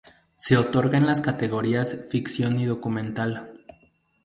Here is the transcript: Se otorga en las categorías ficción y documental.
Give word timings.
Se 0.35 0.57
otorga 0.57 0.97
en 0.97 1.05
las 1.05 1.21
categorías 1.21 1.95
ficción 2.09 2.59
y 2.59 2.65
documental. 2.65 3.51